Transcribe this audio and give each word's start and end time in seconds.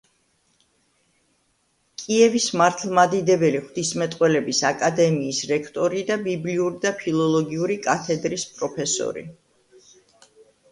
კიევის 2.03 2.47
მართლმადიდებელი 2.61 3.61
ღვთისმეტყველების 3.65 4.63
აკადემიის 4.71 5.43
რექტორი 5.53 6.03
და 6.11 6.19
ბიბლიური 6.31 6.83
და 6.89 6.95
ფილოლოგიური 7.05 7.81
კათედრის 7.87 8.49
პროფესორი. 8.59 9.29